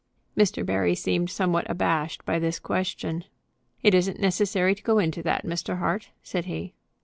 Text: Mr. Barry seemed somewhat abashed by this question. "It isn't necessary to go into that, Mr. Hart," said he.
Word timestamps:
Mr. 0.35 0.65
Barry 0.65 0.95
seemed 0.95 1.29
somewhat 1.29 1.69
abashed 1.69 2.25
by 2.25 2.39
this 2.39 2.57
question. 2.57 3.23
"It 3.83 3.93
isn't 3.93 4.19
necessary 4.19 4.73
to 4.73 4.81
go 4.81 4.97
into 4.97 5.21
that, 5.21 5.45
Mr. 5.45 5.77
Hart," 5.77 6.09
said 6.23 6.45
he. 6.45 6.73